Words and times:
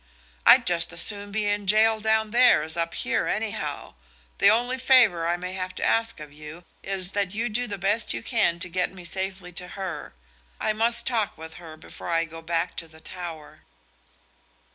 I'd 0.47 0.65
just 0.65 0.91
as 0.91 0.99
soon 1.03 1.31
be 1.31 1.45
in 1.45 1.67
jail 1.67 1.99
down 1.99 2.31
there 2.31 2.63
as 2.63 2.75
up 2.75 2.95
here, 2.95 3.27
anyhow. 3.27 3.93
The 4.39 4.49
only 4.49 4.79
favor 4.79 5.27
I 5.27 5.37
have 5.37 5.75
to 5.75 5.85
ask 5.85 6.19
of 6.19 6.33
you 6.33 6.63
is 6.81 7.11
that 7.11 7.35
you 7.35 7.49
do 7.49 7.67
the 7.67 7.77
best 7.77 8.11
you 8.11 8.23
can 8.23 8.57
to 8.61 8.67
get 8.67 8.91
me 8.91 9.05
safely 9.05 9.51
to 9.51 9.67
her. 9.77 10.15
I 10.59 10.73
must 10.73 11.05
talk 11.05 11.37
with 11.37 11.53
her 11.61 11.77
before 11.77 12.09
I 12.09 12.25
go 12.25 12.41
back 12.41 12.75
to 12.77 12.87
the 12.87 12.99
Tower." 12.99 13.61